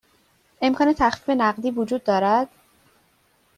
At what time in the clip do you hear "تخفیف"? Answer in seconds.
0.93-1.29